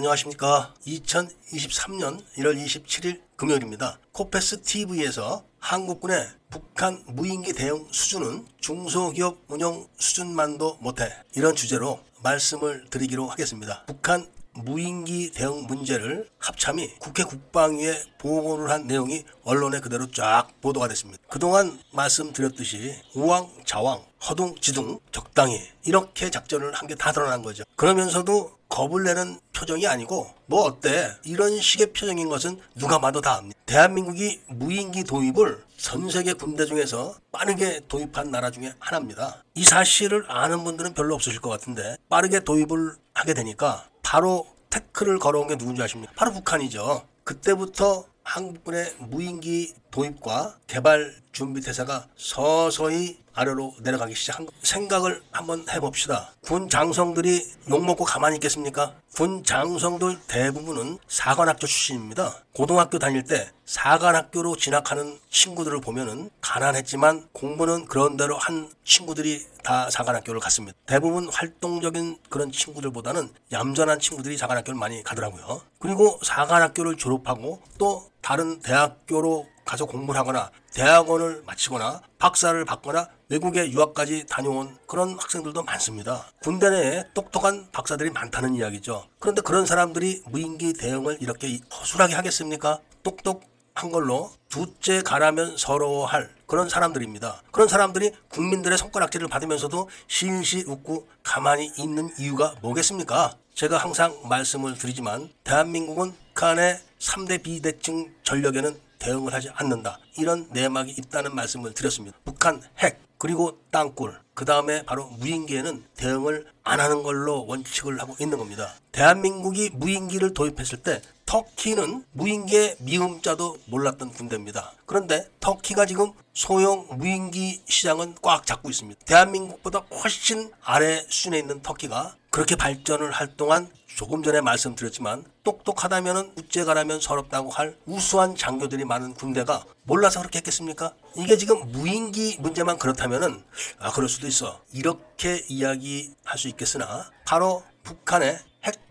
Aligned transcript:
안녕하십니까. 0.00 0.74
2023년 0.86 2.22
1월 2.36 2.62
27일 2.62 3.22
금요일입니다. 3.36 3.98
코페스 4.12 4.60
TV에서 4.60 5.42
한국군의 5.58 6.28
북한 6.50 7.02
무인기 7.06 7.54
대응 7.54 7.88
수준은 7.90 8.46
중소기업 8.60 9.38
운영 9.48 9.88
수준만도 9.96 10.76
못해 10.82 11.10
이런 11.34 11.56
주제로 11.56 11.98
말씀을 12.22 12.84
드리기로 12.90 13.26
하겠습니다. 13.26 13.84
북한 13.86 14.30
무인기 14.52 15.30
대응 15.32 15.66
문제를 15.66 16.28
합참이 16.40 16.96
국회 16.98 17.24
국방위에 17.24 18.02
보고를 18.18 18.70
한 18.70 18.86
내용이 18.86 19.24
언론에 19.44 19.80
그대로 19.80 20.10
쫙 20.10 20.48
보도가 20.60 20.88
됐습니다. 20.88 21.22
그동안 21.30 21.78
말씀드렸듯이 21.92 22.94
우왕좌왕, 23.14 24.04
허둥지둥, 24.28 25.00
적당히 25.10 25.58
이렇게 25.84 26.28
작전을 26.30 26.74
한 26.74 26.86
게 26.86 26.94
다 26.96 27.12
드러난 27.12 27.42
거죠. 27.42 27.64
그러면서도 27.76 28.56
겁을 28.68 29.04
내는 29.04 29.38
표정이 29.56 29.86
아니고 29.86 30.28
뭐 30.46 30.64
어때 30.64 31.10
이런 31.24 31.58
식의 31.58 31.92
표정인 31.92 32.28
것은 32.28 32.60
누가 32.74 33.00
봐도 33.00 33.20
다 33.20 33.36
압니다. 33.36 33.58
대한민국이 33.64 34.40
무인기 34.48 35.02
도입을 35.02 35.64
전 35.78 36.08
세계 36.10 36.34
군대 36.34 36.66
중에서 36.66 37.14
빠르게 37.32 37.80
도입한 37.88 38.30
나라 38.30 38.50
중에 38.50 38.74
하나입니다. 38.78 39.42
이 39.54 39.64
사실을 39.64 40.24
아는 40.28 40.62
분들은 40.62 40.94
별로 40.94 41.14
없으실 41.14 41.40
것 41.40 41.48
같은데 41.48 41.96
빠르게 42.08 42.40
도입을 42.40 42.96
하게 43.14 43.34
되니까 43.34 43.88
바로 44.02 44.46
태클을 44.70 45.18
걸어온 45.18 45.48
게 45.48 45.56
누군지 45.56 45.82
아십니까? 45.82 46.12
바로 46.16 46.32
북한이죠. 46.32 47.06
그때부터 47.24 48.04
한국군의 48.22 48.96
무인기 48.98 49.74
도입과 49.90 50.58
개발 50.66 51.14
준비 51.32 51.60
태세가 51.60 52.08
서서히 52.16 53.18
아래로 53.36 53.74
내려가기 53.80 54.14
시작한 54.14 54.46
거. 54.46 54.52
생각을 54.62 55.22
한번 55.30 55.64
해봅시다. 55.70 56.32
군 56.42 56.68
장성들이 56.68 57.46
욕먹고 57.70 58.04
가만히 58.04 58.36
있겠습니까? 58.36 58.94
군 59.14 59.44
장성들 59.44 60.18
대부분은 60.26 60.98
사관학교 61.06 61.66
출신입니다. 61.66 62.42
고등학교 62.54 62.98
다닐 62.98 63.24
때 63.24 63.50
사관학교로 63.66 64.56
진학하는 64.56 65.18
친구들을 65.30 65.80
보면은 65.80 66.30
가난했지만 66.40 67.28
공부는 67.32 67.86
그런 67.86 68.16
대로 68.16 68.38
한 68.38 68.70
친구들이 68.84 69.44
다 69.62 69.90
사관학교를 69.90 70.40
갔습니다. 70.40 70.76
대부분 70.86 71.28
활동적인 71.28 72.18
그런 72.30 72.50
친구들보다는 72.50 73.30
얌전한 73.52 74.00
친구들이 74.00 74.38
사관학교를 74.38 74.78
많이 74.78 75.02
가더라고요. 75.02 75.60
그리고 75.78 76.18
사관학교를 76.22 76.96
졸업하고 76.96 77.60
또 77.76 78.10
다른 78.22 78.60
대학교로 78.60 79.46
가서 79.66 79.84
공부를 79.84 80.18
하거나 80.18 80.50
대학원을 80.72 81.42
마치거나 81.44 82.00
박사를 82.18 82.64
받거나 82.64 83.08
외국에 83.28 83.70
유학까지 83.70 84.26
다녀온 84.28 84.78
그런 84.86 85.18
학생들도 85.18 85.64
많습니다. 85.64 86.26
군대 86.40 86.70
내에 86.70 87.04
똑똑한 87.12 87.68
박사들이 87.72 88.10
많다는 88.10 88.54
이야기죠. 88.54 89.06
그런데 89.18 89.42
그런 89.42 89.66
사람들이 89.66 90.22
무인기 90.26 90.72
대응을 90.72 91.18
이렇게 91.20 91.58
허술하게 91.72 92.14
하겠습니까? 92.14 92.78
똑똑한 93.02 93.90
걸로 93.90 94.30
두째 94.48 95.02
가라면 95.02 95.56
서러워할 95.56 96.30
그런 96.46 96.68
사람들입니다. 96.68 97.42
그런 97.50 97.66
사람들이 97.66 98.12
국민들의 98.28 98.78
손가락질을 98.78 99.26
받으면서도 99.26 99.90
실실 100.06 100.68
웃고 100.68 101.08
가만히 101.24 101.72
있는 101.76 102.10
이유가 102.18 102.54
뭐겠습니까? 102.62 103.36
제가 103.54 103.78
항상 103.78 104.16
말씀을 104.28 104.78
드리지만 104.78 105.30
대한민국은 105.42 106.14
북한의 106.34 106.78
3대 106.98 107.42
비대칭 107.42 108.14
전력에는 108.22 108.85
대응을 108.98 109.32
하지 109.32 109.50
않는다. 109.54 109.98
이런 110.18 110.48
내막이 110.50 110.92
있다는 110.92 111.34
말씀을 111.34 111.74
드렸습니다. 111.74 112.16
북한 112.24 112.62
핵, 112.78 113.00
그리고 113.18 113.58
땅굴, 113.70 114.18
그 114.34 114.44
다음에 114.44 114.84
바로 114.84 115.06
무인기에는 115.18 115.84
대응을 115.96 116.46
안 116.62 116.80
하는 116.80 117.02
걸로 117.02 117.46
원칙을 117.46 118.00
하고 118.00 118.14
있는 118.20 118.38
겁니다. 118.38 118.74
대한민국이 118.92 119.70
무인기를 119.72 120.34
도입했을 120.34 120.82
때 120.82 121.00
터키는 121.24 122.04
무인기의 122.12 122.76
미음자도 122.80 123.58
몰랐던 123.66 124.12
군대입니다. 124.12 124.72
그런데 124.84 125.28
터키가 125.40 125.86
지금 125.86 126.12
소형 126.34 126.86
무인기 126.92 127.62
시장은 127.66 128.16
꽉 128.22 128.46
잡고 128.46 128.68
있습니다. 128.70 129.04
대한민국보다 129.06 129.80
훨씬 130.02 130.52
아래 130.62 131.04
수준에 131.08 131.38
있는 131.38 131.62
터키가 131.62 132.16
그렇게 132.36 132.54
발전을 132.54 133.12
할 133.12 133.34
동안 133.34 133.70
조금 133.86 134.22
전에 134.22 134.42
말씀드렸지만 134.42 135.24
똑똑하다면 135.42 136.34
우째가라면 136.36 137.00
서럽다고 137.00 137.48
할 137.48 137.78
우수한 137.86 138.36
장교들이 138.36 138.84
많은 138.84 139.14
군대가 139.14 139.64
몰라서 139.84 140.20
그렇게 140.20 140.40
했겠습니까? 140.40 140.92
이게 141.16 141.38
지금 141.38 141.72
무인기 141.72 142.36
문제만 142.40 142.76
그렇다면은 142.76 143.42
아 143.78 143.90
그럴 143.90 144.10
수도 144.10 144.26
있어 144.26 144.60
이렇게 144.70 145.46
이야기할 145.48 146.36
수 146.36 146.48
있겠으나 146.48 147.10
바로 147.24 147.64
북한의 147.84 148.32
핵 148.34 148.42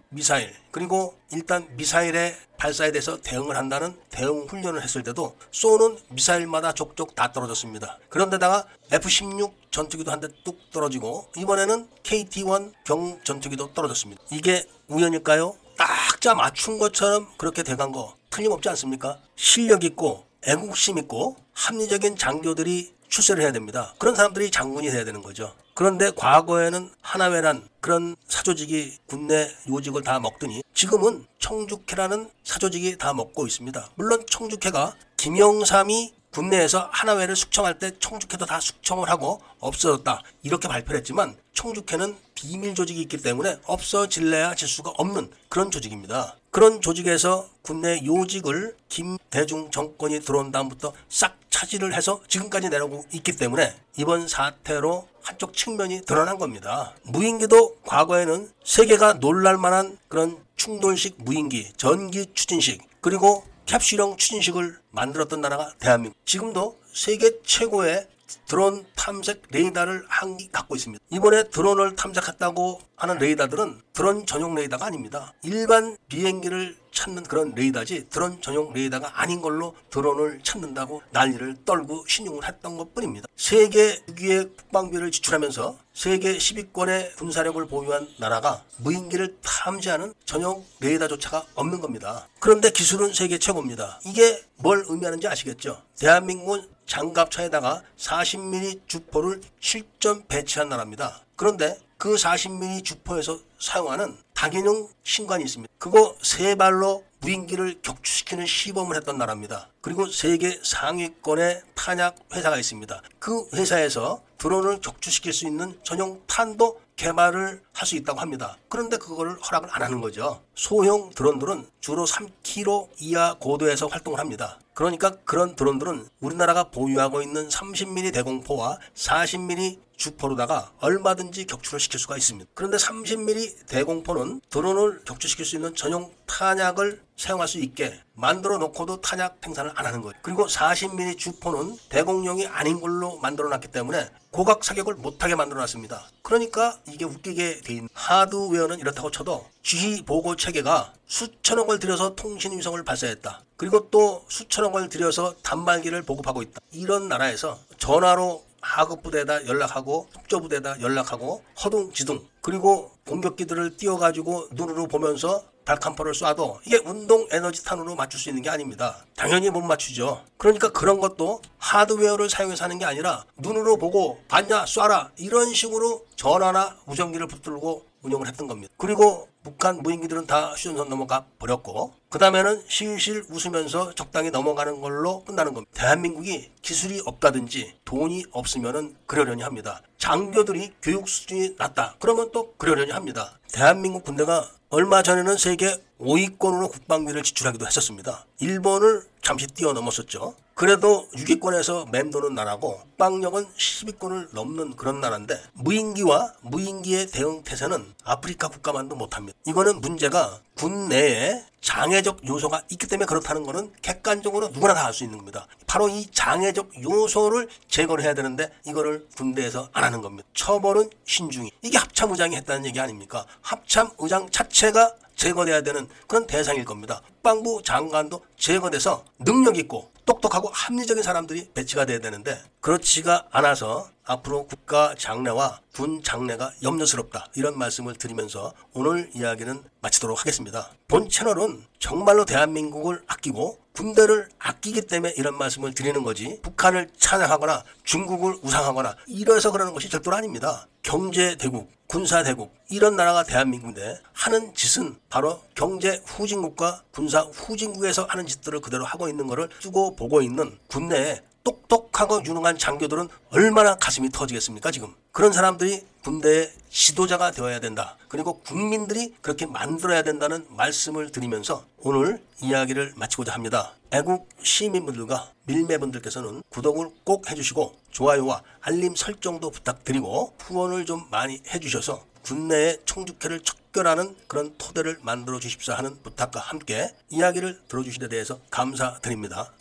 미사일 0.09 0.53
그리고 0.71 1.17
일단 1.31 1.67
미사일의 1.75 2.35
발사에 2.57 2.91
대해서 2.91 3.19
대응을 3.21 3.57
한다는 3.57 3.97
대응 4.09 4.45
훈련을 4.47 4.81
했을 4.81 5.03
때도 5.03 5.35
쏘는 5.51 5.97
미사일마다 6.09 6.73
족족 6.73 7.15
다 7.15 7.31
떨어졌습니다. 7.31 7.99
그런데다가 8.09 8.65
F-16 8.91 9.53
전투기도 9.71 10.11
한 10.11 10.19
대 10.21 10.27
뚝 10.43 10.71
떨어지고 10.71 11.29
이번에는 11.37 11.89
KT-1 12.03 12.73
경 12.85 13.19
전투기도 13.23 13.73
떨어졌습니다. 13.73 14.21
이게 14.31 14.65
우연일까요? 14.87 15.55
딱자 15.77 16.33
맞춘 16.35 16.79
것처럼 16.79 17.27
그렇게 17.37 17.63
돼간 17.63 17.91
거 17.91 18.15
틀림없지 18.29 18.69
않습니까? 18.69 19.19
실력 19.35 19.83
있고 19.83 20.25
애국심 20.47 20.97
있고 20.99 21.35
합리적인 21.53 22.15
장교들이 22.17 22.93
출세를 23.09 23.43
해야 23.43 23.51
됩니다. 23.51 23.93
그런 23.97 24.15
사람들이 24.15 24.51
장군이 24.51 24.89
돼야 24.91 25.03
되는 25.03 25.21
거죠. 25.21 25.53
그런데 25.75 26.09
과거에는 26.15 26.89
하나회란 27.01 27.67
그런 27.81 28.15
사조직이 28.29 28.97
군내 29.07 29.53
요직을 29.67 30.03
다 30.03 30.21
먹더니 30.21 30.63
지금은 30.73 31.25
청주회라는 31.37 32.29
사조직이 32.45 32.97
다 32.97 33.13
먹고 33.13 33.45
있습니다. 33.45 33.89
물론 33.95 34.23
청주회가 34.29 34.95
김영삼이 35.17 36.13
국내에서 36.31 36.89
하나회를 36.93 37.35
숙청할 37.35 37.77
때 37.77 37.91
청주회도 37.99 38.45
다 38.45 38.61
숙청을 38.61 39.09
하고 39.09 39.41
없어졌다 39.59 40.21
이렇게 40.43 40.69
발표를 40.69 40.99
했지만 40.99 41.35
청주회는 41.53 42.15
비밀 42.35 42.73
조직이 42.73 43.01
있기 43.01 43.17
때문에 43.17 43.59
없어질래야 43.65 44.55
질 44.55 44.69
수가 44.69 44.93
없는 44.97 45.29
그런 45.49 45.71
조직입니다. 45.71 46.37
그런 46.51 46.79
조직에서 46.79 47.49
국내 47.61 48.01
요직을 48.05 48.77
김대중 48.87 49.69
정권이 49.71 50.21
들어온 50.21 50.53
다음부터 50.53 50.93
싹 51.09 51.37
차지를 51.55 51.93
해서 51.93 52.19
지금까지 52.27 52.67
내려오고 52.69 53.05
있기 53.13 53.37
때문에 53.37 53.73
이번 53.97 54.27
사태로 54.27 55.07
한쪽 55.21 55.53
측면이 55.53 56.01
드러난 56.05 56.37
겁니다. 56.37 56.93
무인기도 57.03 57.77
과거에는 57.85 58.51
세계가 58.65 59.13
놀랄만한 59.13 59.97
그런 60.09 60.37
충돌식 60.57 61.15
무인기, 61.19 61.71
전기 61.77 62.25
추진식, 62.33 62.81
그리고 62.99 63.45
캡슐형 63.67 64.17
추진식을 64.17 64.77
만들었던 64.91 65.39
나라가 65.39 65.73
대한민국. 65.79 66.17
지금도 66.25 66.77
세계 66.93 67.41
최고의 67.43 68.07
드론 68.47 68.85
탐색 68.95 69.43
레이더를 69.51 70.05
한기 70.07 70.49
갖고 70.51 70.75
있습니다. 70.75 71.03
이번에 71.11 71.49
드론을 71.49 71.95
탐색했다고 71.95 72.81
하는 72.95 73.17
레이더들은 73.17 73.81
드론 73.93 74.25
전용 74.25 74.55
레이더가 74.55 74.85
아닙니다. 74.85 75.33
일반 75.43 75.97
비행기를 76.07 76.75
찾는 76.91 77.23
그런 77.23 77.53
레이더지 77.53 78.07
드론 78.09 78.41
전용 78.41 78.73
레이더가 78.73 79.21
아닌 79.21 79.41
걸로 79.41 79.75
드론을 79.89 80.39
찾는다고 80.43 81.01
난리를 81.11 81.65
떨고 81.65 82.05
신용을 82.07 82.47
했던 82.47 82.77
것 82.77 82.93
뿐입니다. 82.93 83.27
세계 83.35 84.01
6위의 84.05 84.57
국방비를 84.57 85.11
지출하면서 85.11 85.77
세계 85.93 86.37
10위권의 86.37 87.17
군사력을 87.17 87.65
보유한 87.67 88.07
나라가 88.17 88.63
무인기를 88.77 89.37
탐지하는 89.43 90.13
전용 90.25 90.65
레이더조차가 90.79 91.45
없는 91.55 91.81
겁니다. 91.81 92.27
그런데 92.39 92.71
기술은 92.71 93.13
세계 93.13 93.37
최고입니다. 93.37 93.99
이게 94.05 94.41
뭘 94.57 94.85
의미하는지 94.87 95.27
아시겠죠? 95.27 95.81
대한민국은 95.99 96.74
장갑차에다가 96.85 97.83
40mm 97.97 98.87
주포를 98.87 99.41
실전 99.59 100.25
배치한 100.27 100.69
나라입니다. 100.69 101.21
그런데 101.35 101.77
그 101.97 102.15
40mm 102.15 102.83
주포에서 102.83 103.39
사용하는 103.59 104.17
다기능 104.33 104.87
신관이 105.03 105.43
있습니다. 105.43 105.73
그거 105.77 106.15
세 106.21 106.55
발로 106.55 107.03
무인기를 107.19 107.79
격추시키는 107.81 108.45
시범을 108.45 108.95
했던 108.97 109.17
나라입니다. 109.17 109.69
그리고 109.81 110.05
세계 110.07 110.59
상위권의 110.61 111.63
탄약 111.73 112.15
회사가 112.33 112.57
있습니다. 112.57 113.01
그 113.19 113.47
회사에서 113.53 114.21
드론을 114.37 114.81
격추시킬 114.81 115.33
수 115.33 115.47
있는 115.47 115.79
전용 115.83 116.21
탄도 116.27 116.79
개발을 116.95 117.61
할 117.73 117.85
수 117.85 117.95
있다고 117.95 118.19
합니다. 118.19 118.57
그런데 118.67 118.97
그거를 118.97 119.37
허락을 119.39 119.69
안 119.71 119.83
하는 119.83 120.01
거죠. 120.01 120.41
소형 120.55 121.11
드론들은 121.11 121.67
주로 121.79 122.05
3km 122.05 122.89
이하 122.99 123.35
고도에서 123.39 123.87
활동을 123.87 124.19
합니다. 124.19 124.59
그러니까 124.73 125.17
그런 125.23 125.55
드론들은 125.55 126.07
우리나라가 126.19 126.65
보유하고 126.65 127.21
있는 127.21 127.47
30mm 127.47 128.13
대공포와 128.13 128.79
40mm 128.95 129.84
주포로다가 129.97 130.71
얼마든지 130.79 131.45
격추를 131.45 131.79
시킬 131.79 131.99
수가 131.99 132.17
있습니다. 132.17 132.49
그런데 132.53 132.77
30mm 132.77 133.67
대공포는 133.67 134.41
드론을 134.49 135.03
격추시킬 135.05 135.45
수 135.45 135.55
있는 135.55 135.75
전용 135.75 136.11
탄약을 136.25 137.01
사용할 137.17 137.47
수 137.47 137.59
있게 137.59 137.99
만들어 138.13 138.57
놓고도 138.57 139.01
탄약 139.01 139.37
생산을 139.41 139.71
안 139.75 139.85
하는 139.85 140.01
거예요. 140.01 140.13
그리고 140.21 140.47
40mm 140.47 141.17
주포는 141.17 141.77
대공용이 141.89 142.47
아닌 142.47 142.81
걸로 142.81 143.17
만들어 143.17 143.49
놨기 143.49 143.69
때문에 143.69 144.09
고각 144.31 144.65
사격을 144.65 144.95
못하게 144.95 145.35
만들어 145.35 145.61
놨습니다. 145.61 146.09
그러니까 146.21 146.77
이게 146.87 147.05
웃기게 147.05 147.61
돼 147.61 147.73
있는 147.73 147.89
하드웨어는 147.93 148.79
이렇다고 148.79 149.11
쳐도 149.11 149.47
지휘 149.63 150.03
보고 150.03 150.35
체계가 150.35 150.93
수천억을 151.07 151.79
들여서 151.79 152.15
통신 152.15 152.57
위성을 152.57 152.81
발사했다. 152.83 153.41
그리고 153.55 153.89
또 153.89 154.25
수천억을 154.27 154.89
들여서 154.89 155.35
단말기를 155.41 156.01
보급하고 156.03 156.41
있다. 156.41 156.59
이런 156.71 157.07
나라에서 157.07 157.57
전화로 157.77 158.44
하급 158.65 159.03
부대에다 159.03 159.45
연락하고 159.45 160.07
속조 160.11 160.41
부대에다 160.41 160.81
연락하고 160.81 161.43
허둥지둥 161.63 162.27
그리고 162.41 162.91
공격기들을 163.07 163.77
띄워가지고 163.77 164.49
눈으로 164.51 164.87
보면서 164.87 165.43
발칸포를 165.65 166.13
쏴도 166.13 166.59
이게 166.65 166.77
운동 166.85 167.27
에너지 167.31 167.63
탄으로 167.63 167.95
맞출 167.95 168.19
수 168.19 168.29
있는 168.29 168.43
게 168.43 168.49
아닙니다. 168.49 168.97
당연히 169.15 169.49
못 169.49 169.61
맞추죠. 169.61 170.23
그러니까 170.37 170.69
그런 170.71 170.99
것도 170.99 171.41
하드웨어를 171.57 172.29
사용해서 172.29 172.63
하는 172.63 172.77
게 172.77 172.85
아니라 172.85 173.25
눈으로 173.37 173.77
보고 173.77 174.19
봤냐 174.27 174.65
쏴라 174.65 175.09
이런 175.17 175.53
식으로 175.53 176.05
전화나 176.15 176.77
무전기를 176.85 177.27
붙들고 177.27 177.85
운영을 178.05 178.27
했던 178.27 178.47
겁니다. 178.47 178.73
그리고 178.77 179.27
북한 179.43 179.81
무인기들은 179.81 180.27
다 180.27 180.51
휴전선 180.51 180.89
넘어가 180.89 181.25
버렸고 181.39 181.93
그 182.09 182.17
다음에는 182.17 182.63
실실 182.67 183.25
웃으면서 183.29 183.93
적당히 183.93 184.31
넘어가는 184.31 184.79
걸로 184.81 185.23
끝나는 185.23 185.53
겁니다. 185.53 185.71
대한민국이 185.73 186.51
기술이 186.61 187.01
없다든지 187.05 187.79
돈이 187.85 188.25
없으면은 188.31 188.95
그러려니 189.05 189.43
합니다. 189.43 189.81
장교들이 189.97 190.73
교육 190.81 191.09
수준이 191.09 191.55
낮다. 191.57 191.95
그러면 191.99 192.31
또 192.31 192.53
그러려니 192.57 192.91
합니다. 192.91 193.39
대한민국 193.51 194.03
군대가 194.03 194.49
얼마 194.69 195.03
전에는 195.03 195.37
세계 195.37 195.77
5위권으로 195.99 196.71
국방비를 196.71 197.23
지출하기도 197.23 197.65
했었습니다. 197.65 198.25
일본을 198.39 199.03
잠시 199.21 199.47
뛰어넘었었죠. 199.47 200.35
그래도 200.55 201.05
6위권에서 201.09 201.91
맴도는 201.91 202.33
나라고 202.33 202.77
국방력은 202.79 203.45
10위권을 203.57 204.29
넘는 204.33 204.77
그런 204.77 205.01
나라인데 205.01 205.37
무인기와 205.51 206.31
무인기의 206.43 207.07
대응 207.07 207.43
태세는 207.43 207.93
아프리카 208.05 208.47
국가만도 208.47 208.95
못합니다. 208.95 209.37
이거는 209.45 209.81
문제가 209.81 210.39
군 210.55 210.87
내에 210.87 211.43
장애적 211.59 212.25
요소가 212.25 212.61
있기 212.69 212.87
때문에 212.87 213.05
그렇다는 213.05 213.43
것은 213.43 213.73
객관적으로 213.81 214.47
누구나 214.47 214.73
다 214.73 214.85
알 214.85 214.93
수 214.93 215.03
있는 215.03 215.17
겁니다. 215.17 215.45
바로 215.67 215.89
이 215.89 216.05
장애적 216.09 216.81
요소를 216.81 217.49
제거를 217.67 218.05
해야 218.05 218.13
되는데 218.13 218.49
이거를 218.65 219.07
군대에서 219.17 219.67
안 219.73 219.83
하는 219.83 220.01
겁니다. 220.01 220.25
처벌은 220.33 220.89
신중히. 221.03 221.51
이게 221.63 221.77
합참의장이 221.77 222.33
했다는 222.37 222.65
얘기 222.65 222.79
아닙니까? 222.79 223.25
합참의장 223.41 224.29
자체가 224.29 224.93
제거돼야 225.17 225.63
되는 225.63 225.89
그런 226.07 226.25
대상일 226.27 226.63
겁니다. 226.63 227.01
국방부 227.15 227.61
장관도 227.61 228.21
제거돼서 228.37 229.03
능력 229.19 229.57
있고 229.57 229.91
똑똑하고 230.05 230.49
합리적인 230.53 231.03
사람들이 231.03 231.49
배치가 231.53 231.85
돼야 231.85 231.99
되는데 231.99 232.41
그렇지가 232.61 233.27
않아서 233.31 233.89
앞으로 234.05 234.45
국가 234.47 234.95
장래와 234.97 235.59
군 235.73 236.01
장래가 236.03 236.51
염려스럽다 236.63 237.27
이런 237.35 237.57
말씀을 237.57 237.95
드리면서 237.95 238.53
오늘 238.73 239.09
이야기는 239.13 239.63
마치도록 239.81 240.19
하겠습니다. 240.19 240.69
본 240.87 241.09
채널은 241.09 241.65
정말로 241.79 242.25
대한민국을 242.25 243.03
아끼고 243.07 243.59
군대를 243.73 244.29
아끼기 244.39 244.83
때문에 244.83 245.13
이런 245.17 245.37
말씀을 245.37 245.73
드리는 245.73 246.01
거지 246.03 246.39
북한을 246.41 246.89
찬양하거나 246.97 247.63
중국을 247.83 248.37
우상하거나 248.41 248.95
이래서 249.07 249.51
그러는 249.51 249.73
것이 249.73 249.89
절대로 249.89 250.15
아닙니다. 250.15 250.67
경제 250.81 251.35
대국, 251.35 251.69
군사 251.87 252.23
대국 252.23 252.55
이런 252.69 252.95
나라가 252.95 253.23
대한민국인데 253.23 253.99
하는 254.13 254.53
짓은 254.53 254.97
바로 255.09 255.41
경제 255.55 256.01
후진국과 256.05 256.83
군사 256.91 257.21
후진국에서 257.21 258.05
하는 258.05 258.25
짓들을 258.25 258.61
그대로 258.61 258.85
하고 258.85 259.09
있는 259.09 259.27
것을 259.27 259.49
쓰고 259.59 259.95
보고 259.95 260.21
있는 260.21 260.57
군내에 260.67 261.21
똑똑하고 261.45 262.25
유능한 262.25 262.57
장교들은 262.57 263.07
얼마나 263.29 263.75
가슴이 263.75 264.09
터지겠습니까 264.09 264.71
지금? 264.71 264.93
그런 265.11 265.31
사람들이 265.31 265.85
군대의 266.03 266.51
지도자가 266.69 267.31
되어야 267.31 267.59
된다. 267.59 267.97
그리고 268.09 268.39
국민들이 268.41 269.15
그렇게 269.21 269.45
만들어야 269.45 270.01
된다는 270.01 270.45
말씀을 270.49 271.11
드리면서 271.11 271.63
오늘 271.77 272.21
이야기를 272.41 272.93
마치고자 272.97 273.33
합니다. 273.33 273.73
애국 273.91 274.27
시민분들과 274.43 275.31
밀매분들께서는 275.45 276.43
구독을 276.49 276.89
꼭 277.03 277.29
해주시고 277.29 277.75
좋아요와 277.91 278.41
알림 278.61 278.95
설정도 278.95 279.51
부탁드리고 279.51 280.35
후원을 280.39 280.85
좀 280.85 281.05
많이 281.11 281.41
해주셔서 281.53 282.03
군내의 282.23 282.79
총주회를 282.85 283.41
척결하는 283.41 284.15
그런 284.27 284.55
토대를 284.57 284.97
만들어 285.01 285.39
주십사 285.39 285.75
하는 285.75 286.01
부탁과 286.01 286.39
함께 286.39 286.89
이야기를 287.09 287.61
들어주신 287.67 288.01
데 288.01 288.09
대해서 288.09 288.39
감사드립니다. 288.49 289.53